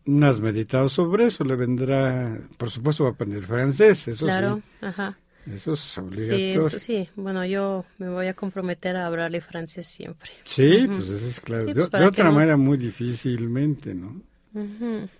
[0.06, 1.44] ¿No has meditado sobre eso?
[1.44, 5.18] Le vendrá, por supuesto, va a aprender francés, eso Claro, ajá.
[5.46, 6.66] Eso es Sí, obligatorio.
[6.66, 7.08] eso sí.
[7.16, 10.30] Bueno, yo me voy a comprometer a hablarle francés siempre.
[10.44, 11.66] Sí, pues eso es claro.
[11.66, 14.22] Sí, de, pues, de otra no- manera, muy difícilmente, ¿no?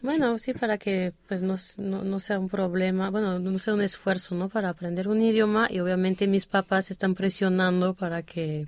[0.02, 3.82] Bueno, sí, para que pues no, no, no sea un problema, bueno, no sea un
[3.82, 4.48] esfuerzo, ¿no?
[4.48, 8.66] Para aprender un idioma y obviamente mis papás están presionando para que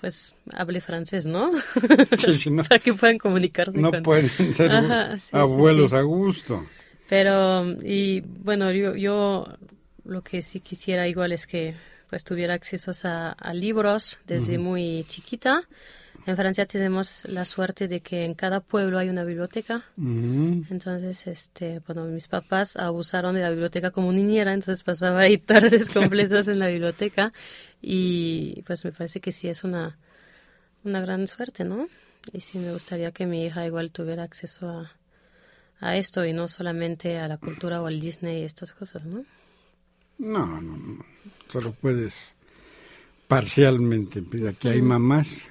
[0.00, 1.50] pues hable francés, ¿no?
[2.16, 6.64] Sí, sí, no, para que puedan comunicarse no con- pueden ser Ajá, abuelos a gusto.
[7.08, 9.46] Pero, y bueno, yo, yo
[10.08, 11.74] lo que sí quisiera igual es que
[12.08, 15.68] pues tuviera acceso a, a libros desde muy chiquita.
[16.26, 19.84] En Francia tenemos la suerte de que en cada pueblo hay una biblioteca.
[19.96, 25.90] Entonces, este, bueno, mis papás abusaron de la biblioteca como niñera, entonces pasaba ahí tardes
[25.92, 27.32] completas en la biblioteca
[27.80, 29.98] y pues me parece que sí es una,
[30.84, 31.88] una gran suerte, ¿no?
[32.32, 34.92] Y sí me gustaría que mi hija igual tuviera acceso a,
[35.80, 39.24] a esto y no solamente a la cultura o al Disney y estas cosas, ¿no?
[40.18, 41.04] No, no, no.
[41.48, 42.34] Solo puedes
[43.26, 44.22] parcialmente.
[44.48, 45.48] Aquí hay mamás,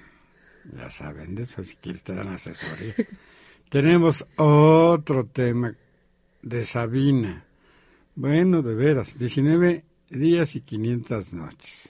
[0.75, 2.93] ya saben de eso, si quieres te dan asesoría.
[3.69, 5.75] Tenemos otro tema
[6.41, 7.45] de Sabina.
[8.15, 11.89] Bueno, de veras, 19 días y 500 noches.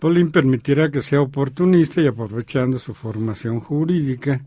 [0.00, 4.44] a permitirá que sea oportunista y aprovechando su formación jurídica.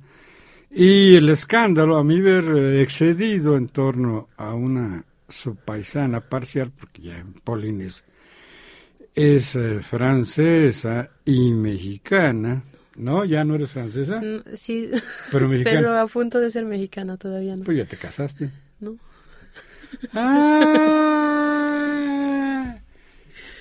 [0.69, 2.45] Y el escándalo a mí ver
[2.81, 8.05] excedido en torno a una subpaisana parcial, porque ya Pauline es,
[9.13, 12.63] es, eh, francesa y mexicana,
[13.01, 13.25] ¿no?
[13.25, 14.89] Ya no eres francesa, Mm, Sí,
[15.31, 15.77] pero mexicana.
[15.79, 17.63] pero a punto de ser mexicana todavía no.
[17.63, 18.49] Pues ya te casaste.
[18.79, 18.97] No.
[21.43, 22.77] Ah,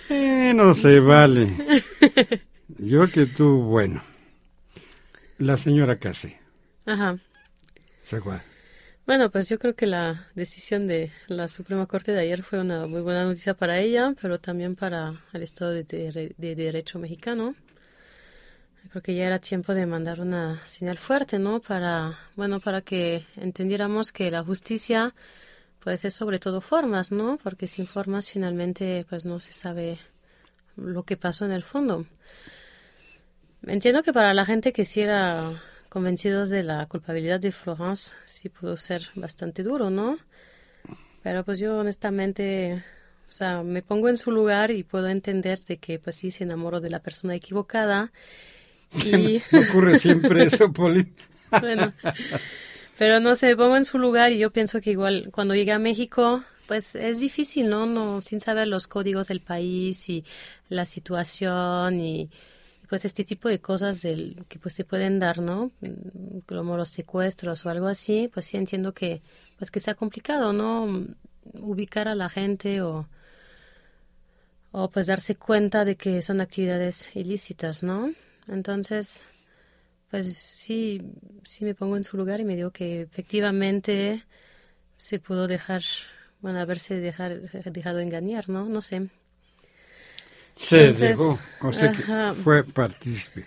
[0.09, 1.85] eh, no se vale.
[2.79, 4.03] Yo que tú, bueno.
[5.39, 6.39] La señora Case,
[6.85, 7.17] Ajá.
[8.05, 8.45] ¿se acuerda?
[9.07, 12.87] Bueno, pues yo creo que la decisión de la Suprema Corte de ayer fue una
[12.87, 17.55] muy buena noticia para ella, pero también para el Estado de, de- de Derecho mexicano.
[18.89, 21.61] Creo que ya era tiempo de mandar una señal fuerte, ¿no?
[21.61, 25.15] Para, bueno, para que entendiéramos que la justicia,
[25.81, 27.39] pues es sobre todo formas, ¿no?
[27.43, 29.99] Porque sin formas finalmente, pues no se sabe
[30.77, 32.07] lo que pasó en el fondo.
[33.67, 38.49] Entiendo que para la gente que sí era convencidos de la culpabilidad de Florence, sí
[38.49, 40.17] pudo ser bastante duro, ¿no?
[41.23, 42.83] Pero pues yo honestamente,
[43.29, 46.45] o sea, me pongo en su lugar y puedo entender de que pues sí se
[46.45, 48.11] enamoró de la persona equivocada
[49.05, 51.13] y No ocurre siempre eso, Poli.
[51.61, 51.93] bueno,
[52.99, 55.79] pero no sé, pongo en su lugar y yo pienso que igual cuando llegue a
[55.79, 57.87] México, pues es difícil, ¿no?
[57.87, 60.25] No, sin saber los códigos del país y
[60.69, 62.31] la situación y
[62.89, 65.71] pues este tipo de cosas del, que pues se pueden dar, ¿no?
[66.47, 69.23] Como los secuestros o algo así, pues sí entiendo que
[69.59, 71.07] pues que sea complicado, ¿no?
[71.55, 73.09] Ubicar a la gente o
[74.73, 78.11] o pues darse cuenta de que son actividades ilícitas, ¿no?
[78.49, 79.27] Entonces,
[80.11, 81.03] pues sí,
[81.43, 84.25] sí me pongo en su lugar y me digo que efectivamente
[84.97, 85.83] se pudo dejar,
[86.41, 88.67] bueno, haberse dejar, dejado engañar, ¿no?
[88.67, 89.09] No sé.
[90.55, 93.47] Se Entonces, dejó, o sea que fue partícipe.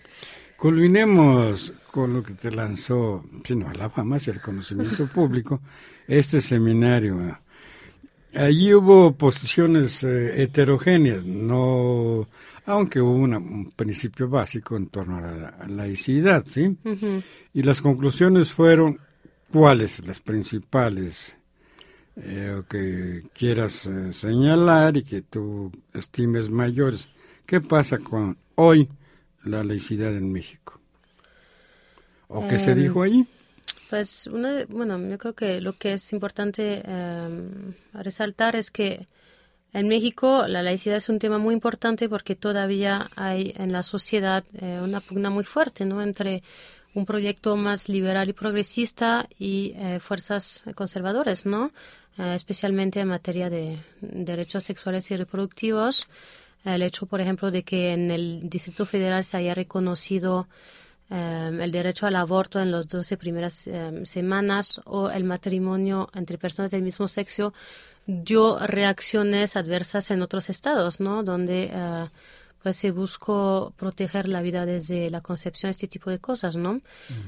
[0.57, 5.61] Culminemos con lo que te lanzó, sino a la fama, hacia el conocimiento público,
[6.07, 7.37] este seminario.
[8.33, 12.27] Allí hubo posiciones eh, heterogéneas, no,
[12.65, 16.77] aunque hubo una- un principio básico en torno a la, a la laicidad, ¿sí?
[17.53, 18.99] Y las conclusiones fueron,
[19.51, 21.37] ¿cuáles las principales
[22.17, 27.07] eh, que quieras eh, señalar y que tú estimes mayores?
[27.45, 28.89] ¿Qué pasa con hoy
[29.43, 30.79] la laicidad en México?
[32.27, 33.25] ¿O qué se Em, dijo allí?
[33.89, 37.29] Pues, una, bueno, yo creo que lo que es importante eh,
[37.93, 39.07] resaltar es que
[39.73, 44.43] en México la laicidad es un tema muy importante porque todavía hay en la sociedad
[44.53, 46.01] eh, una pugna muy fuerte, ¿no?
[46.01, 46.43] Entre
[46.93, 51.71] un proyecto más liberal y progresista y eh, fuerzas conservadoras, ¿no?
[52.19, 56.05] Eh, especialmente en materia de derechos sexuales y reproductivos.
[56.63, 60.47] El hecho, por ejemplo, de que en el Distrito Federal se haya reconocido
[61.09, 66.37] eh, el derecho al aborto en las 12 primeras eh, semanas o el matrimonio entre
[66.37, 67.53] personas del mismo sexo
[68.05, 71.23] dio reacciones adversas en otros estados, ¿no?
[71.23, 72.07] Donde eh,
[72.61, 76.79] pues se buscó proteger la vida desde la concepción, este tipo de cosas, ¿no?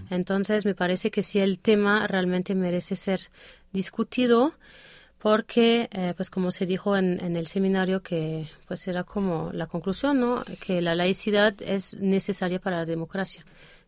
[0.09, 3.19] Entonces me parece que sí el tema realmente merece ser
[3.73, 4.53] discutido
[5.25, 9.65] porque, eh, pues como se dijo en, en el seminario, que pues era como la
[9.65, 10.43] conclusión, ¿no?
[10.63, 13.43] Que la laicidad es necesaria para la democracia,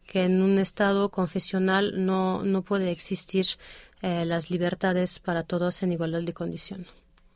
[0.08, 3.46] que en un Estado confesional no, no puede existir
[4.02, 6.88] eh, las libertades para todos en igualdad de condición.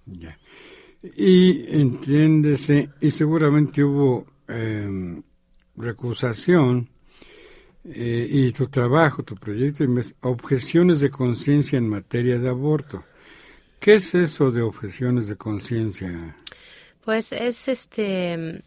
[0.08, 0.36] Ya.
[1.04, 5.22] Y entiéndese, y seguramente hubo eh,
[5.76, 6.90] recusación
[7.86, 9.86] eh, y tu trabajo, tu proyecto,
[10.22, 13.04] objeciones de conciencia en materia de aborto.
[13.82, 16.36] ¿Qué es eso de objeciones de conciencia?
[17.04, 18.64] Pues es este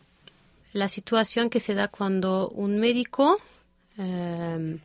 [0.72, 3.38] la situación que se da cuando un médico
[3.96, 4.76] eh,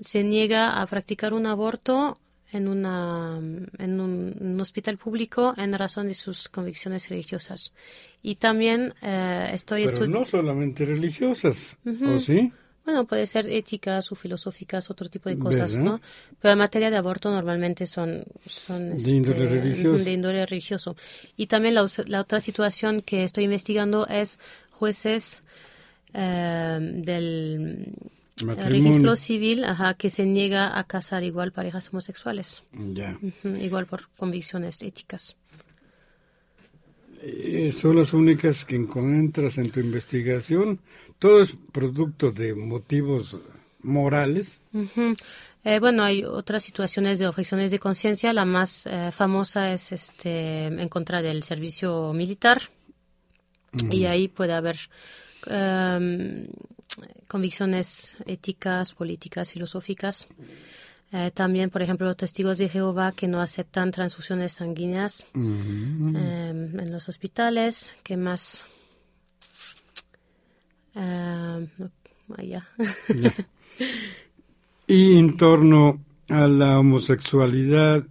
[0.00, 2.18] se niega a practicar un aborto
[2.50, 3.38] en, una,
[3.78, 7.72] en un, un hospital público en razón de sus convicciones religiosas.
[8.20, 12.52] Y también eh, estoy Pero no solamente religiosas, ¿o sí?
[12.84, 15.90] Bueno, puede ser éticas o filosóficas, otro tipo de cosas, ¿Verdad?
[15.92, 16.00] ¿no?
[16.40, 18.24] Pero en materia de aborto normalmente son...
[18.46, 20.04] son De índole este, religioso.
[20.04, 20.96] De índole religioso.
[21.36, 24.38] Y también la, la otra situación que estoy investigando es
[24.70, 25.42] jueces
[26.12, 27.86] eh, del
[28.40, 28.68] eh, Matrimonio.
[28.68, 33.18] registro civil ajá, que se niega a casar igual parejas homosexuales, Ya.
[33.44, 35.36] Igual por convicciones éticas.
[37.26, 40.78] Eh, son las únicas que encuentras en tu investigación.
[41.18, 43.38] Todo es producto de motivos
[43.82, 44.60] morales.
[45.64, 48.34] Eh, bueno, hay otras situaciones de objeciones de conciencia.
[48.34, 52.60] La más eh, famosa es este en contra del servicio militar.
[53.90, 54.76] Y ahí puede haber
[55.46, 56.46] em,
[57.26, 60.28] convicciones éticas, políticas, filosóficas.
[61.16, 66.90] Eh, también, por ejemplo, los testigos de Jehová que no aceptan transfusiones sanguíneas em, en
[66.90, 67.96] los hospitales.
[68.02, 68.66] ¿Qué más?
[70.92, 71.90] Em, no,
[72.36, 72.66] ah, ya.
[74.88, 78.04] Y en torno a la homosexualidad,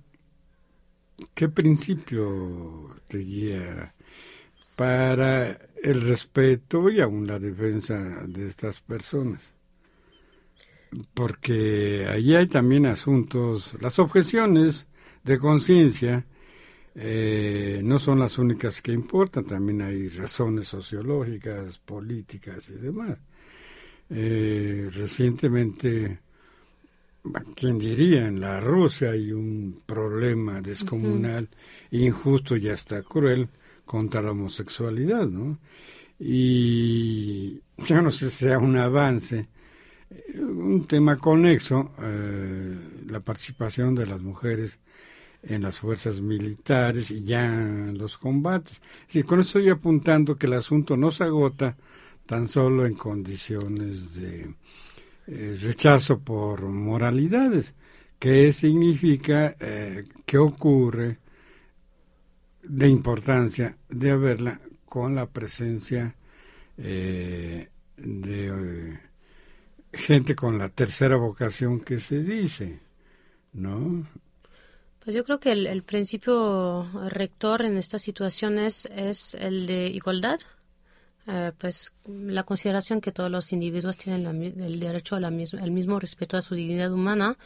[1.34, 3.94] ¿qué principio te guía
[4.78, 5.52] para
[5.84, 7.96] el respeto y aún la defensa
[8.28, 9.54] de estas personas?
[11.14, 14.88] Porque allí hay también asuntos, las objeciones
[15.24, 16.26] de conciencia
[16.96, 23.18] eh, no son las únicas que importan, también hay razones sociológicas, políticas y demás.
[24.10, 26.20] Eh, recientemente,
[27.56, 28.28] ¿quién diría?
[28.28, 31.50] En la Rusia hay un problema descomunal,
[31.92, 33.50] injusto y hasta cruel
[33.86, 35.58] contra la homosexualidad, ¿no?
[36.20, 39.48] Y yo no sé si sea un avance,
[40.36, 44.80] un tema conexo, eh, la participación de las mujeres
[45.44, 48.82] en las fuerzas militares y ya en los combates.
[49.12, 51.76] Y con eso estoy apuntando que el asunto no se agota
[52.26, 54.56] tan solo en condiciones de
[55.28, 57.74] eh, rechazo por moralidades.
[58.20, 59.56] ¿Qué significa?
[59.60, 61.18] Eh, ¿Qué ocurre
[62.64, 66.16] de importancia de haberla con la presencia
[66.78, 69.00] eh, de eh,
[69.94, 72.80] gente con la tercera vocación que se dice,
[73.54, 74.06] ¿no?
[75.04, 80.40] Pues yo creo que el, el principio rector en estas situaciones es el de igualdad,
[81.28, 86.38] eh, pues la consideración que todos los individuos tienen la el derecho al mismo respeto
[86.38, 87.38] a su dignidad humana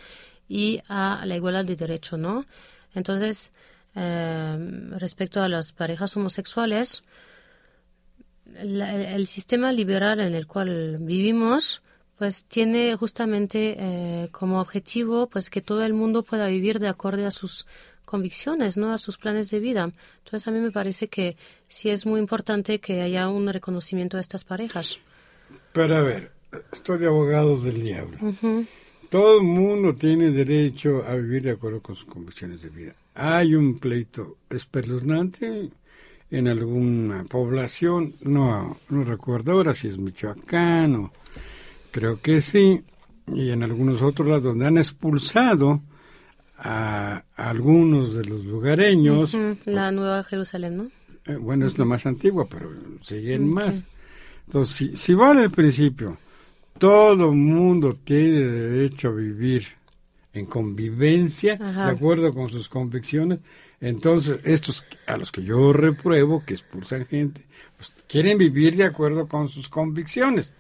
[0.50, 2.46] y a la igualdad de derecho, ¿no?
[2.96, 3.54] Entonces,
[3.96, 4.58] eh,
[4.98, 7.04] respecto a las parejas homosexuales,
[8.46, 11.82] la- el, el sistema liberal en el cual vivimos
[12.18, 17.28] pues tiene justamente eh, como objetivo pues que todo el mundo pueda vivir de acuerdo
[17.28, 17.66] a sus
[18.06, 18.94] convicciones, ¿no?
[18.94, 19.92] A sus planes de vida.
[20.24, 21.36] Entonces a mí me parece que
[21.68, 25.00] sí es muy importante que haya un reconocimiento a estas parejas.
[25.74, 26.32] Pero a ver,
[26.72, 28.18] estoy de abogado del diablo.
[29.10, 32.96] Todo el mundo tiene derecho a vivir de acuerdo con sus convicciones de vida.
[33.16, 35.70] Hay un pleito espeluznante
[36.30, 41.12] en alguna población, no, no recuerdo ahora si es Michoacán o
[41.92, 42.84] creo que sí,
[43.28, 45.82] y en algunos otros lados donde han expulsado
[46.58, 49.36] a, a algunos de los lugareños.
[49.66, 50.92] La Nueva Jerusalén, ¿no?
[51.26, 52.70] Eh, bueno, es la más antigua, pero
[53.02, 53.84] siguen más.
[54.48, 56.18] Entonces, si, si vale el principio,
[56.78, 59.68] todo mundo tiene derecho a vivir
[60.34, 61.86] en convivencia, Ajá.
[61.88, 63.40] de acuerdo con sus convicciones,
[63.82, 69.28] entonces estos a los que yo repruebo, que expulsan gente, pues quieren vivir de acuerdo
[69.28, 70.54] con sus convicciones.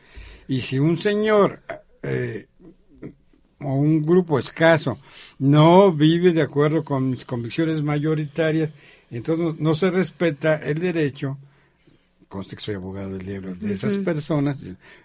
[0.47, 1.61] Y si un señor
[2.03, 2.47] eh,
[3.59, 4.99] o un grupo escaso
[5.39, 8.69] no vive de acuerdo con mis convicciones mayoritarias,
[9.09, 11.37] entonces no, se respeta el derecho,
[12.27, 14.57] conste que soy abogado del diablo, de esas personas.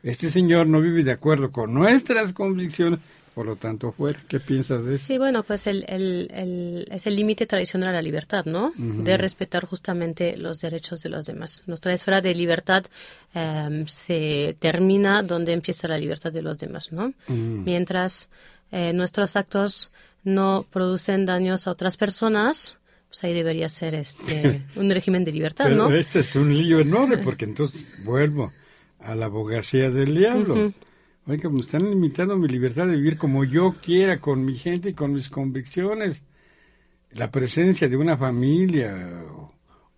[0.03, 2.99] Este señor no vive de acuerdo con nuestras convicciones,
[3.35, 4.18] por lo tanto fuera.
[4.28, 5.07] ¿Qué piensas de eso?
[5.07, 8.72] Sí, bueno, pues el, el, el- es el límite tradicional a la libertad, ¿no?
[8.76, 11.62] De respetar justamente los derechos de los demás.
[11.66, 12.85] Nuestra esfera de libertad
[13.35, 17.14] eh, se termina donde empieza la libertad de los demás, ¿no?
[17.28, 18.30] Mientras
[18.70, 19.93] eh, nuestros actos
[20.24, 22.76] no producen daños a otras personas,
[23.09, 25.91] pues ahí debería ser este un régimen de libertad, Pero ¿no?
[25.95, 28.53] este es un lío enorme, porque entonces vuelvo
[29.01, 30.72] a la abogacía del diablo.
[31.26, 34.94] Oiga, me están limitando mi libertad de vivir como yo quiera, con mi gente y
[34.94, 36.22] con mis convicciones.
[37.12, 39.52] La presencia de una familia, o,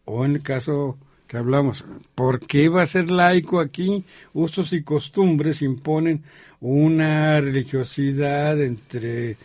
[0.04, 4.04] o en el caso que hablamos, ¿por qué va a ser laico aquí?
[4.34, 6.22] Usos y costumbres imponen
[6.60, 9.36] una religiosidad entre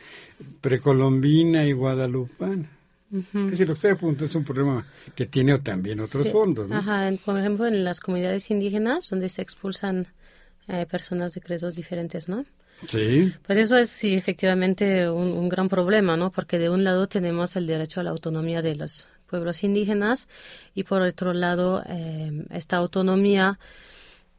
[0.59, 2.69] precolombina y guadalupana.
[3.11, 6.32] Es decir, lo que usted apunta es un problema que tiene también otros Sí.
[6.32, 6.75] fondos, ¿no?
[6.75, 10.07] Ajá, por ejemplo, en las comunidades indígenas, donde se expulsan
[10.70, 12.45] eh, personas de credos diferentes, ¿no?
[12.88, 13.34] Sí.
[13.45, 16.32] Pues eso es sí, efectivamente un, un gran problema, ¿no?
[16.32, 20.28] Porque de un lado tenemos el derecho a la autonomía de los pueblos indígenas
[20.76, 23.59] y por otro lado eh, esta autonomía,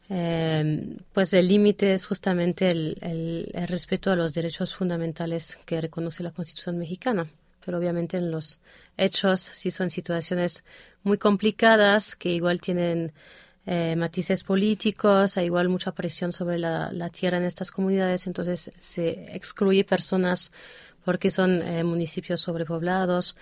[0.08, 5.80] eh, pues el límite es justamente el, el- el respeto a los derechos fundamentales que
[5.80, 7.28] reconoce la Constitución mexicana.
[7.64, 8.60] Pero obviamente en los
[8.96, 10.64] hechos sí son situaciones
[11.02, 13.12] muy complicadas que igual tienen
[13.66, 18.70] eh, matices políticos, hay igual mucha presión sobre la, la tierra en estas comunidades, entonces
[18.80, 20.50] se excluye personas
[21.04, 23.36] porque son eh, municipios sobrepoblados.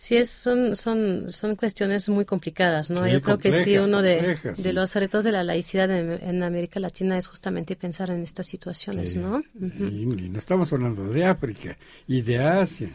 [0.00, 3.04] Sí, es, son, son, son cuestiones muy complicadas, ¿no?
[3.04, 6.42] Sí, Yo creo que sí, uno de, de los retos de la laicidad en, en
[6.44, 9.18] América Latina es justamente pensar en estas situaciones, Sí.
[9.18, 9.42] ¿no?
[9.60, 11.76] y, y no estamos hablando de África
[12.06, 12.90] y de Asia.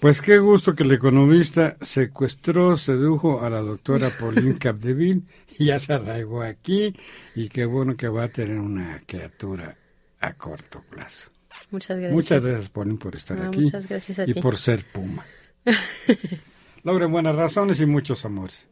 [0.00, 5.22] Pues qué gusto que el economista secuestró, sedujo a la doctora Pauline Capdeville
[5.58, 6.94] y ya se arraigó aquí
[7.34, 9.76] y qué bueno que va a tener una criatura
[10.20, 11.30] a corto plazo.
[11.70, 12.12] Muchas gracias.
[12.14, 14.40] Muchas gracias, Pauline, por estar No, aquí muchas gracias a y ti.
[14.40, 15.26] por ser Puma.
[16.82, 18.66] Logren buenas razones y muchos amores.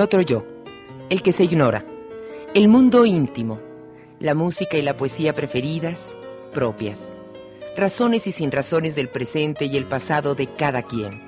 [0.00, 0.44] Otro yo,
[1.08, 1.84] el que se ignora,
[2.54, 3.60] el mundo íntimo,
[4.18, 6.16] la música y la poesía preferidas,
[6.52, 7.10] propias,
[7.76, 11.22] razones y sin razones del presente y el pasado de cada quien.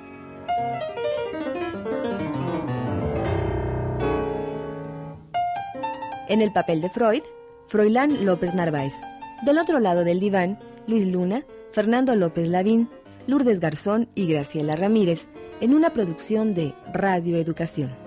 [6.27, 7.23] En el papel de Freud,
[7.67, 8.93] Froilán López Narváez.
[9.45, 12.89] Del otro lado del diván, Luis Luna, Fernando López Lavín,
[13.27, 15.27] Lourdes Garzón y Graciela Ramírez,
[15.61, 18.02] en una producción de Radio Educación.